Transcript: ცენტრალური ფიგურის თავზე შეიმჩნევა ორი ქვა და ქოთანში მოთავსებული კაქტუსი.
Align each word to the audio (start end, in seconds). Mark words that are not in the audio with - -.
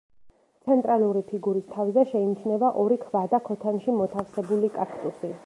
ცენტრალური 0.69 1.21
ფიგურის 1.27 1.67
თავზე 1.75 2.05
შეიმჩნევა 2.13 2.73
ორი 2.85 2.99
ქვა 3.05 3.23
და 3.35 3.43
ქოთანში 3.51 3.97
მოთავსებული 4.01 4.75
კაქტუსი. 4.81 5.35